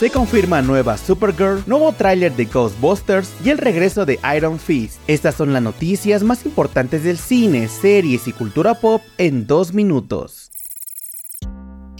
[0.00, 4.98] se confirma nueva Supergirl, nuevo tráiler de Ghostbusters y el regreso de Iron Fist.
[5.06, 10.50] Estas son las noticias más importantes del cine, series y cultura pop en dos minutos.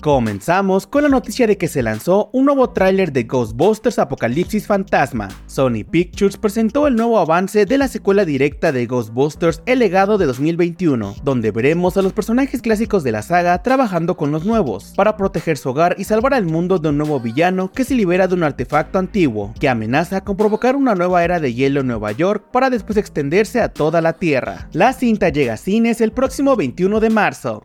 [0.00, 5.28] Comenzamos con la noticia de que se lanzó un nuevo tráiler de Ghostbusters Apocalipsis Fantasma.
[5.46, 10.24] Sony Pictures presentó el nuevo avance de la secuela directa de Ghostbusters El legado de
[10.24, 15.18] 2021, donde veremos a los personajes clásicos de la saga trabajando con los nuevos, para
[15.18, 18.34] proteger su hogar y salvar al mundo de un nuevo villano que se libera de
[18.34, 22.46] un artefacto antiguo, que amenaza con provocar una nueva era de hielo en Nueva York
[22.50, 24.70] para después extenderse a toda la Tierra.
[24.72, 27.64] La cinta llega a cines el próximo 21 de marzo.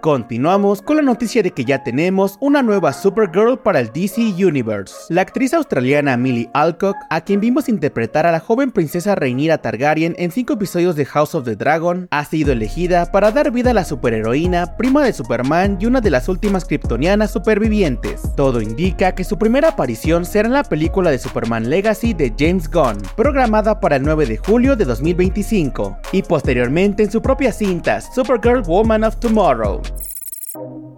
[0.00, 4.94] Continuamos con la noticia de que ya tenemos una nueva Supergirl para el DC Universe.
[5.08, 10.14] La actriz australiana Millie Alcock, a quien vimos interpretar a la joven princesa Rhaenyra Targaryen
[10.18, 13.74] en 5 episodios de House of the Dragon, ha sido elegida para dar vida a
[13.74, 18.22] la superheroína, prima de Superman y una de las últimas kryptonianas supervivientes.
[18.36, 22.70] Todo indica que su primera aparición será en la película de Superman Legacy de James
[22.70, 28.00] Gunn, programada para el 9 de julio de 2025, y posteriormente en su propia cinta
[28.00, 29.82] Supergirl Woman of Tomorrow.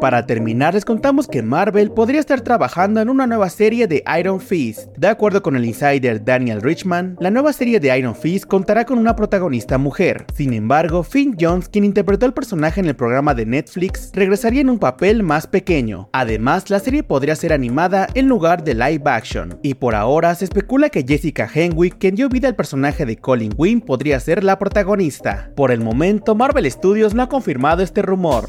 [0.00, 4.40] Para terminar, les contamos que Marvel podría estar trabajando en una nueva serie de Iron
[4.40, 4.88] Fist.
[4.96, 8.98] De acuerdo con el insider Daniel Richman, la nueva serie de Iron Fist contará con
[8.98, 10.24] una protagonista mujer.
[10.34, 14.70] Sin embargo, Finn Jones, quien interpretó el personaje en el programa de Netflix, regresaría en
[14.70, 16.08] un papel más pequeño.
[16.14, 19.58] Además, la serie podría ser animada en lugar de live action.
[19.62, 23.52] Y por ahora se especula que Jessica Henwick, quien dio vida al personaje de Colin
[23.54, 25.50] Wynn, podría ser la protagonista.
[25.54, 28.48] Por el momento, Marvel Studios no ha confirmado este rumor.